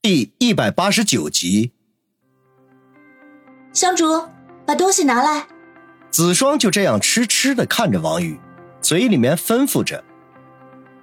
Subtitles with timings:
[0.00, 1.72] 第一百八十九集，
[3.72, 4.28] 香烛，
[4.64, 5.48] 把东西拿来。
[6.08, 8.38] 子双就这样痴痴的看着王宇，
[8.80, 10.04] 嘴里面吩咐着。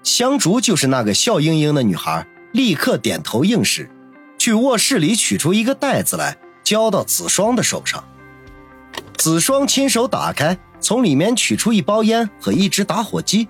[0.01, 3.91] 香烛就是那个笑盈盈的女孩，立刻点头应是，
[4.37, 8.01] 去卧室里取出一个袋子来，交到子双的手上。
[9.17, 13.45] 子双亲手打开，从里面取出一包烟和一支打火机，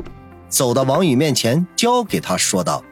[0.49, 2.83] 走到王宇面前，交给他说道：“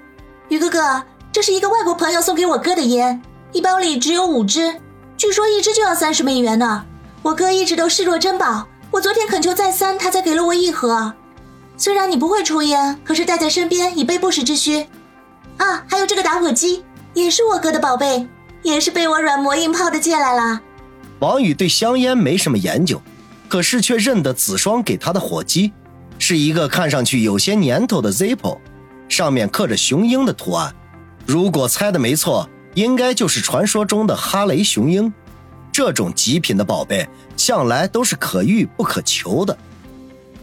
[0.50, 1.04] 宇哥哥。”
[1.34, 3.20] 这是一个外国朋友送给我哥的烟，
[3.54, 4.80] 一包里只有五支，
[5.18, 6.86] 据说一支就要三十美元呢。
[7.24, 11.12] 我哥一直都视若珍宝，我昨天恳求再三，他才给了我一盒。
[11.76, 14.86] 虽然你不会抽烟，可是带在身边以备不时之需。
[15.58, 16.84] 啊，还有这个打火机，
[17.16, 18.28] 也是我哥的宝贝，
[18.62, 20.62] 也是被我软磨硬泡的借来了。
[21.18, 23.02] 王宇对香烟没什么研究，
[23.50, 25.74] 可是却认得子双给他的火机，
[26.20, 28.60] 是一个看上去有些年头的 Zippo，
[29.10, 30.72] 上面刻着雄鹰的图案。
[31.26, 35.12] 如果猜的没错，应该就是传说中的哈雷雄鹰。
[35.72, 39.58] 这种极品的宝贝，向来都是可遇不可求的。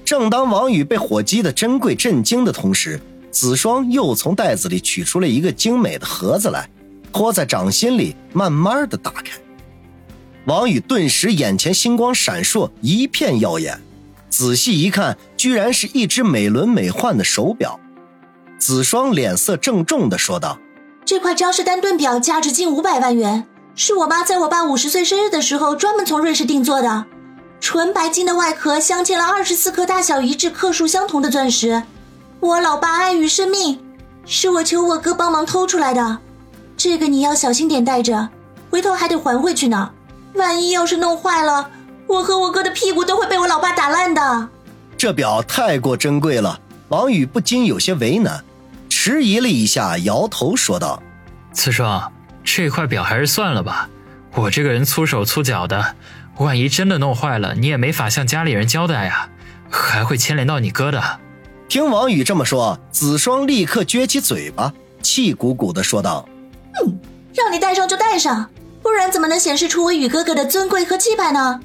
[0.05, 6.69] 正当王宇被火机的珍贵震惊的同时，子双又从袋子里取出了一个精美的盒子来，
[7.13, 9.39] 托在掌心里，慢慢的打开。
[10.47, 13.81] 王宇顿时眼前星光闪烁，一片耀眼。
[14.31, 17.79] 仔细一看，居然是一只美轮美奂的手表。
[18.59, 20.59] 子双脸色郑重的说道。
[21.11, 23.45] 这块张氏丹顿表价值近五百万元，
[23.75, 27.05] 是我妈在我爸五十岁生日的时候专门从瑞士定做的。
[27.59, 31.83] 纯白金的外壳镶嵌了二十四颗大小一致、克数相同的钻石。
[32.39, 33.81] 我老爸爱与生命，
[34.25, 36.19] 是我求我哥帮忙偷出来的。
[36.77, 38.29] 这个你要小心点带着，
[38.71, 39.91] 回头还得还回去呢。
[40.35, 41.69] 万一要是弄坏了，
[42.07, 44.49] 我和我哥的屁股都会被我老爸打烂的。
[44.97, 48.45] 这表太过珍贵了，王宇不禁有些为难。
[49.03, 51.03] 迟疑了一下，摇头说道
[51.55, 52.13] ：“子双，
[52.45, 53.89] 这块表还是算了吧。
[54.35, 55.95] 我这个人粗手粗脚的，
[56.37, 59.31] 万一真的弄坏了，你也没法向家里人交代呀，
[59.71, 61.03] 还会牵连到你哥的。”
[61.67, 64.71] 听王宇这么说，子双立刻撅起嘴巴，
[65.01, 66.29] 气鼓鼓的说道
[66.85, 67.01] ：“嗯，
[67.35, 68.51] 让你戴上就戴上，
[68.83, 71.59] 不然怎么能显示出我宇哥哥的尊贵和气派呢？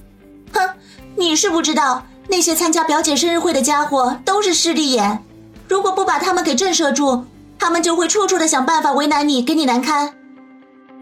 [0.54, 0.70] 哼，
[1.18, 5.22] 你是不知道，那些参加表姐生日会的家伙都是势利眼。”
[5.68, 7.26] 如果不把他们给震慑住，
[7.58, 10.14] 他们就会处处的想办法为难你，给你难堪。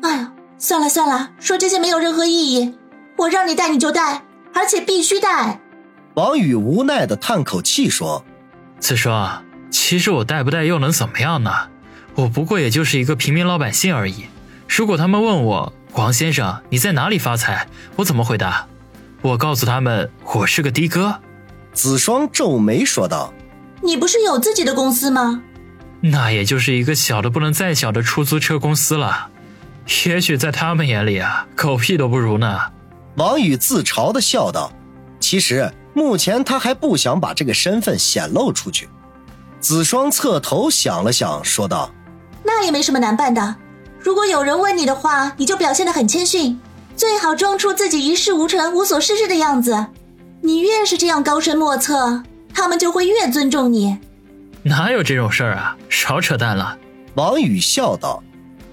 [0.02, 2.75] 哎呀，算了算了，说这些没有任何意义。
[3.18, 5.59] 我让你带你就带，而且必须带。
[6.16, 8.24] 王宇无奈的叹口气说
[8.80, 11.52] ：“子双，其实我带不带又能怎么样呢？
[12.16, 14.25] 我不过也就是一个平民老百姓而已。
[14.68, 18.68] 如果他们问我王先生你在哪里发财，我怎么回答？
[19.22, 21.19] 我告诉他们我是个的哥。”
[21.74, 23.34] 子双皱眉说道。
[23.81, 25.42] 你不是有自己的公司吗？
[26.06, 29.30] 那也就是一个小的不能再小的出租车公司了。
[30.06, 32.59] 也许在他们眼里啊，狗屁都不如呢。
[33.16, 34.72] 王宇自嘲的笑道。
[35.22, 38.90] 其实目前他还不想把这个身份显露出去。
[39.62, 41.90] 子双侧头想了想，说道
[42.44, 43.56] ：“那也没什么难办的。
[43.97, 46.59] 如果有人问你的话，你就表现得很谦逊，
[46.97, 49.88] 最好装出自己一事无成、无所事事的样子。
[50.42, 52.24] 你越是这样高深莫测。”
[52.56, 53.97] 他们就会越尊重你，
[54.63, 55.75] 哪有这种事儿啊？
[55.90, 56.78] 少扯淡了。
[57.16, 58.24] 王宇笑道：“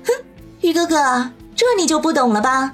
[0.06, 0.12] 哼，
[0.60, 2.72] 宇哥哥，这你就不懂了吧？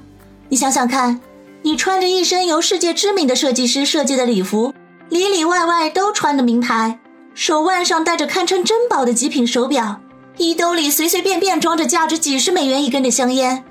[0.49, 1.19] 你想想看，
[1.63, 4.73] 你穿着一身由世界知名的设计师设计的礼服，
[5.09, 6.99] 里里外外都穿的名牌，
[7.33, 9.99] 手腕上戴着堪称珍宝的极品手表，
[10.37, 13.65] 衣兜里随随便便装着价值几十美元一根的香烟，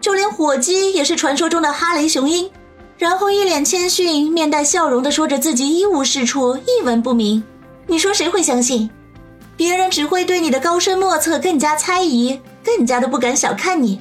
[0.00, 2.50] 就连火机也是传说中的哈雷雄鹰。”
[2.98, 7.42] 然后一脸谦逊、面带笑容的说着自己一无是处、一文不名。
[7.86, 8.90] 你说谁会相信？
[9.56, 14.00] 别人只会对你的高深莫测更加猜疑，更加的不敢小看你。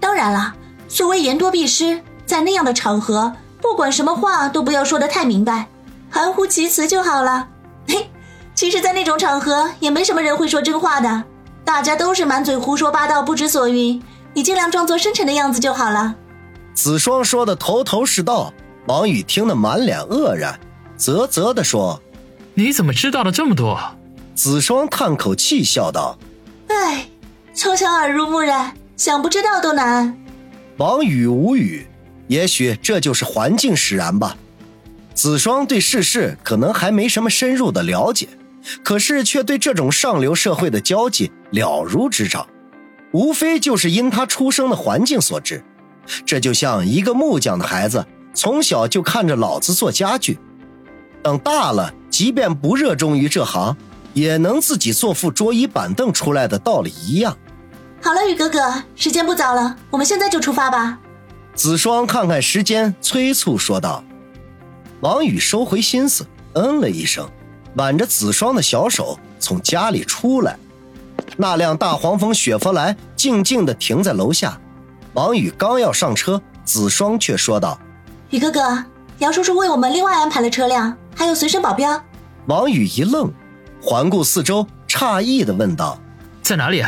[0.00, 0.54] 当然了，
[0.88, 5.68] 所谓言多必失，在那样的场合，不管什么话都不要说得太明白，
[6.08, 7.48] 含糊其辞就好了。
[7.86, 8.08] 嘿，
[8.54, 11.24] 其实，在那种场合也没什么人会说真话的，
[11.64, 14.02] 大家都是满嘴胡说八道、不知所云。
[14.32, 16.14] 你尽量装作深沉的样子就好了。
[16.72, 18.52] 子双说的头头是道，
[18.86, 20.58] 王宇听得满脸愕然，
[20.96, 22.00] 啧啧的说
[22.58, 23.78] ：“你怎么知道了这么多？”
[24.34, 26.18] 子双叹口气笑道
[26.66, 27.06] ：“哎，
[27.54, 30.18] 从小耳濡目染，想不知道都难。”
[30.78, 31.86] 王宇无语，
[32.26, 34.36] 也许这就是环境使然吧。
[35.14, 38.28] 子双对世事可能还没什么深入的了解，
[38.82, 42.44] 可是却对这种上流社会的交际了如指掌，
[43.12, 45.62] 无非就是因他出生的环境所致。
[46.26, 48.04] 这就像一个木匠的孩子，
[48.34, 50.38] 从小就看着老子做家具，
[51.22, 53.76] 等大了，即便不热衷于这行，
[54.12, 57.36] 也能自己做副桌椅板凳出来的道理一样。
[58.00, 60.98] 好了，雨哥哥，时间不早了，我们现在就出发吧。
[61.54, 64.04] 子双看看时间，催促说道。
[65.00, 67.28] 王宇收回心思，嗯了一声，
[67.74, 70.56] 挽着子双的小手从家里出来。
[71.36, 74.58] 那辆大黄蜂雪佛兰静静地停在楼下。
[75.14, 77.78] 王宇刚要上车，子双却说道
[78.30, 78.84] ：“宇哥哥，
[79.18, 82.02] 杨叔叔为我们另外安排了车辆，还有随身保镖。”
[82.46, 83.30] 王宇一愣，
[83.82, 86.00] 环顾四周，诧异的问道
[86.40, 86.82] ：“在哪里？”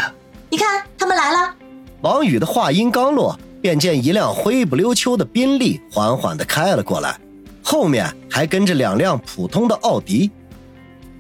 [0.49, 1.55] 你看，他们来了。
[2.01, 7.19] 王宇的话音刚落，便见一辆灰不溜秋的宾利缓缓的开了过来，
[7.63, 10.31] 后面还跟着两辆普通的奥迪。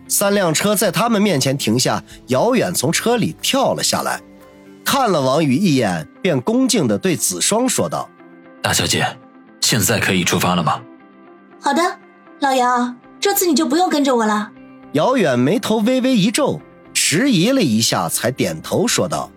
[0.08, 4.20] 三辆车在他们面前停下，姚远从车里跳了下来，
[4.84, 8.08] 看了王宇一眼，便恭敬的对子双说道
[8.62, 9.06] ：“大小姐，
[9.60, 10.80] 现在可以出发了吗
[11.62, 11.82] ？”“好的，
[12.40, 14.50] 老姚，这次你就不用跟着我了。”
[14.92, 16.60] 姚远眉头微微一皱。
[16.92, 19.30] 迟疑了一下，才点头说道：“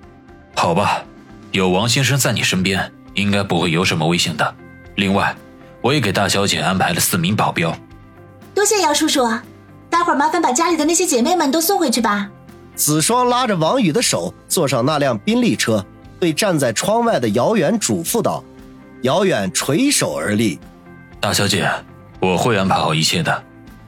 [0.56, 1.04] 好吧，
[1.52, 4.56] 有王先生在你身边，应该不会有什么危险的。
[4.96, 5.36] 另外，
[5.82, 7.76] 我也给大小姐安排了四名保镖。
[8.54, 9.28] 多谢姚叔叔，
[9.90, 12.30] 待会儿麻烦把家里的那些姐妹们都送回去吧。”
[12.76, 15.84] 子双拉着王宇的手，坐上那辆宾利车，
[16.20, 18.44] 对站在窗外的姚远嘱咐道
[19.02, 20.60] ：“姚远垂手而立，
[21.20, 21.68] 大小姐，
[22.24, 23.44] 我会安排好一切的。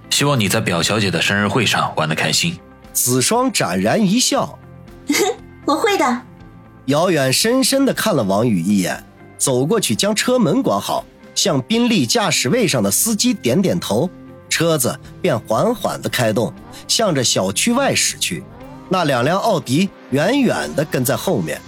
[0.09, 2.59] 希望你在表小姐的生日会上玩得开心。”
[2.91, 4.59] 子双展然一笑
[5.65, 6.21] ：“我会的。”
[6.87, 9.03] 姚远深深的看了王宇一眼，
[9.37, 11.03] 走过去将车门关好，
[11.33, 14.09] 向宾利驾驶位上的司机点点头，
[14.49, 16.53] 车子便缓缓的开动，
[16.87, 18.43] 向着小区外驶去。
[18.87, 21.59] 那两辆奥迪远远的跟在后面。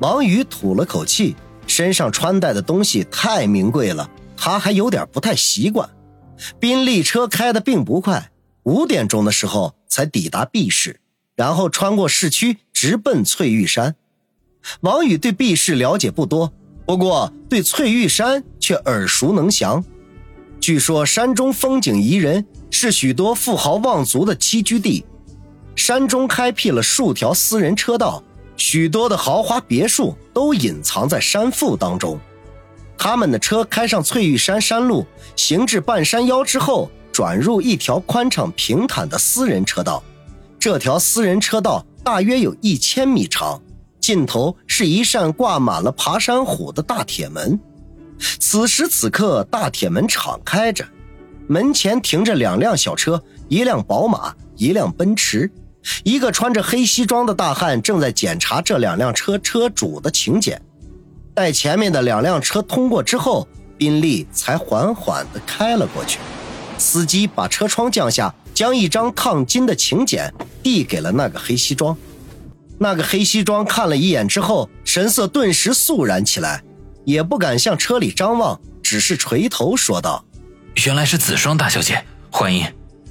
[0.00, 1.34] 王宇吐了口气，
[1.66, 4.08] 身上穿戴的东西太名贵了，
[4.38, 5.90] 他还有点不太习惯。
[6.58, 8.30] 宾利车开得并不快，
[8.62, 9.74] 五点钟的时候。
[9.90, 11.00] 才抵达 B 市，
[11.34, 13.96] 然后穿过市区，直奔翠玉山。
[14.82, 16.52] 王宇对 B 市了解不多，
[16.86, 19.82] 不过对翠玉山却耳熟能详。
[20.60, 25.04] 据说山中风景宜人，是许多富豪望族的栖居地。
[25.74, 28.22] 山中开辟了数条私人车道，
[28.56, 32.20] 许多的豪华别墅都隐藏在山腹当中。
[32.98, 35.06] 他们的车开上翠玉山山路，
[35.36, 36.90] 行至半山腰之后。
[37.10, 40.00] 转入一条宽敞平坦的私人车道，
[40.56, 43.60] 这条私人车道大约有一千米长，
[44.00, 47.58] 尽头是一扇挂满了爬山虎的大铁门。
[48.38, 50.86] 此时此刻，大铁门敞开着，
[51.48, 55.50] 门前停着两辆小车，一辆宝马，一辆奔驰。
[56.04, 60.62] 一个穿着黑西装的大汉正在检查这两辆车车主的请柬。
[61.38, 63.46] 待前面的两辆车通过之后，
[63.76, 66.18] 宾利才缓缓地开了过去。
[66.78, 71.96] 司机把车窗降下，将一张烫金的请柬递给了那个黑西装。
[72.76, 76.64] 那个黑西装看了一眼之后，神色顿时肃然起来，
[77.04, 80.24] 也不敢向车里张望，只是垂头说道
[80.86, 82.66] ：“原来是子双大小姐，欢迎，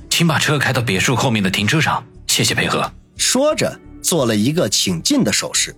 [0.10, 5.74] 请把车开到别墅后面的停车场，谢谢配合。”说着做了一个请进的手势。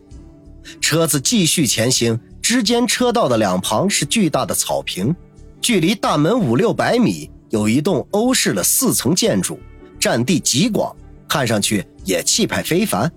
[0.82, 2.20] 车子继续前行，
[2.50, 5.16] 之间车道的两旁是巨大的草坪，
[5.62, 7.30] 距离大门五六百米。
[7.52, 9.60] 有一栋欧式的四层建筑，
[10.00, 10.96] 占地极广，
[11.28, 13.12] 看上去也气派非凡，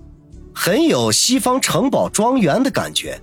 [0.54, 3.18] 很有西方城堡庄园的感觉。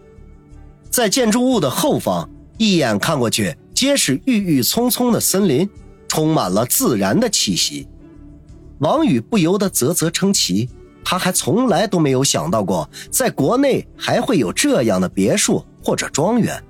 [0.89, 5.69] 在建筑物的后方，一眼看过去，皆是郁郁葱葱的森林，
[6.07, 7.87] 充满了自然的气息。
[8.80, 10.68] 王宇不由得啧啧称奇，
[11.04, 16.63] 他还从来都没有想到过，在国内还会有这样的别墅或者庄园。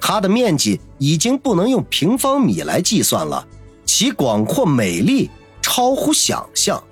[0.00, 3.46] 它的面积已经不能用平方米来计算了。
[3.84, 5.30] 其广阔美丽
[5.62, 6.82] 超乎想象。